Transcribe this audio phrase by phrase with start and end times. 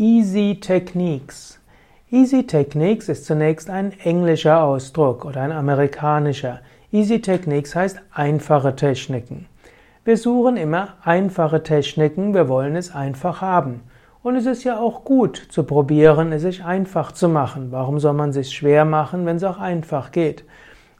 [0.00, 1.58] Easy Techniques.
[2.08, 6.60] Easy Techniques ist zunächst ein englischer Ausdruck oder ein amerikanischer.
[6.92, 9.46] Easy Techniques heißt einfache Techniken.
[10.04, 13.80] Wir suchen immer einfache Techniken, wir wollen es einfach haben.
[14.22, 17.72] Und es ist ja auch gut zu probieren, es sich einfach zu machen.
[17.72, 20.44] Warum soll man sich schwer machen, wenn es auch einfach geht?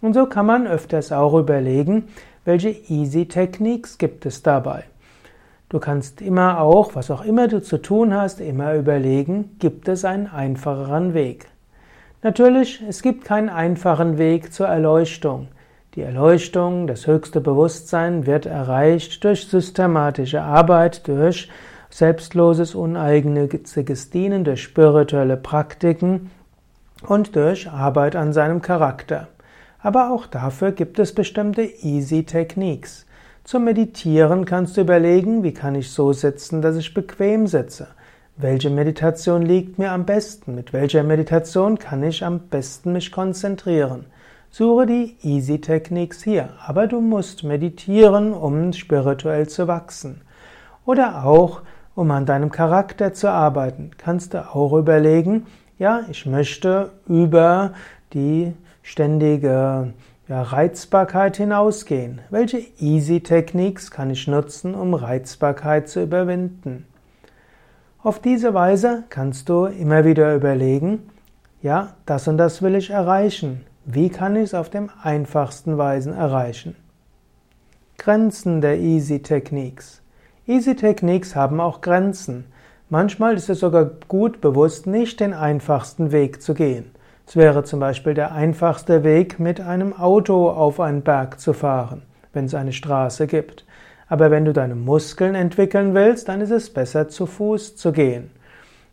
[0.01, 2.09] Und so kann man öfters auch überlegen,
[2.45, 4.87] welche Easy Techniques gibt es dabei.
[5.71, 10.07] Du kannst immer auch, was auch immer du zu tun hast, immer überlegen, gibt es
[10.07, 11.47] einen einfacheren Weg.
[12.23, 15.49] Natürlich, es gibt keinen einfachen Weg zur Erleuchtung.
[15.95, 21.51] Die Erleuchtung, das höchste Bewusstsein wird erreicht durch systematische Arbeit, durch
[21.91, 26.31] selbstloses, uneigennütziges Dienen, durch spirituelle Praktiken
[27.07, 29.29] und durch Arbeit an seinem Charakter.
[29.81, 33.07] Aber auch dafür gibt es bestimmte Easy Techniques.
[33.49, 37.87] Zum Meditieren kannst du überlegen, wie kann ich so sitzen, dass ich bequem sitze?
[38.37, 40.55] Welche Meditation liegt mir am besten?
[40.55, 44.05] Mit welcher Meditation kann ich am besten mich konzentrieren?
[44.51, 50.21] Suche die Easy Techniques hier, aber du musst meditieren, um spirituell zu wachsen.
[50.85, 51.63] Oder auch,
[51.95, 55.47] um an deinem Charakter zu arbeiten, kannst du auch überlegen,
[55.79, 57.73] ja, ich möchte über
[58.13, 58.53] die
[58.83, 59.95] ständige
[60.29, 62.21] ja, Reizbarkeit hinausgehen.
[62.31, 66.87] Welche Easy Techniques kann ich nutzen, um Reizbarkeit zu überwinden?
[68.03, 71.11] Auf diese Weise kannst du immer wieder überlegen,
[71.63, 73.65] ja, das und das will ich erreichen.
[73.85, 76.77] Wie kann ich es auf dem einfachsten Weisen erreichen?
[77.97, 80.03] Grenzen der Easy Techniques.
[80.47, 82.45] Easy Techniques haben auch Grenzen.
[82.91, 86.91] Manchmal ist es sogar gut bewusst, nicht den einfachsten Weg zu gehen.
[87.29, 92.01] Es wäre zum Beispiel der einfachste Weg, mit einem Auto auf einen Berg zu fahren,
[92.33, 93.67] wenn es eine Straße gibt.
[94.09, 98.31] Aber wenn du deine Muskeln entwickeln willst, dann ist es besser, zu Fuß zu gehen.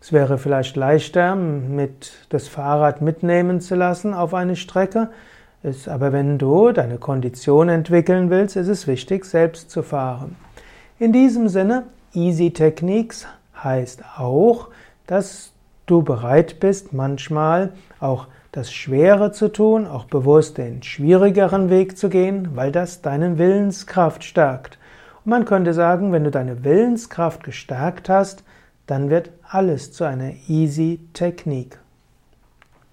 [0.02, 5.12] Es wäre vielleicht leichter, mit das Fahrrad mitnehmen zu lassen auf eine Strecke.
[5.64, 10.36] Ist, aber wenn du deine Kondition entwickeln willst, ist es wichtig, selbst zu fahren.
[11.00, 13.28] In diesem Sinne, Easy Techniques
[13.64, 14.68] heißt auch,
[15.08, 15.55] dass
[15.86, 22.10] du bereit bist, manchmal auch das Schwere zu tun, auch bewusst den schwierigeren Weg zu
[22.10, 24.78] gehen, weil das deine Willenskraft stärkt.
[25.24, 28.44] Und man könnte sagen, wenn du deine Willenskraft gestärkt hast,
[28.86, 31.80] dann wird alles zu einer easy Technik.